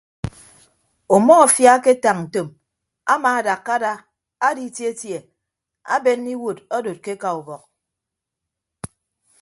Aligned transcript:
Umọfia 1.15 1.69
aketañ 1.77 2.17
ntom 2.25 2.47
amaadakka 3.13 3.71
ada 3.77 3.91
aditietie 4.47 5.19
abenne 5.93 6.29
iwuud 6.35 6.57
adod 6.75 6.97
ke 7.05 7.11
eka 7.15 7.29
ubọk. 7.39 7.63